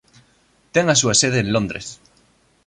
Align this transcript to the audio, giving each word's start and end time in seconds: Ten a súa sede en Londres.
Ten 0.73 0.85
a 0.89 0.99
súa 1.01 1.15
sede 1.21 1.37
en 1.41 1.49
Londres. 1.55 1.85